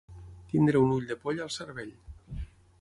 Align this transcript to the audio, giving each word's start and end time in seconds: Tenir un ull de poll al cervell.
Tenir 0.53 0.73
un 0.79 0.95
ull 0.95 1.05
de 1.13 1.19
poll 1.27 1.45
al 1.45 1.53
cervell. 1.59 1.95